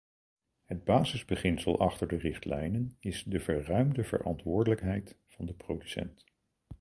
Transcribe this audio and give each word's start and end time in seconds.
Het 0.63 0.83
basisbeginsel 0.83 1.79
achter 1.79 2.07
de 2.07 2.15
richtlijnen 2.17 2.97
is 2.99 3.23
de 3.23 3.39
verruimde 3.39 4.03
verantwoordelijkheid 4.03 5.17
van 5.27 5.45
de 5.45 5.53
producent. 5.53 6.25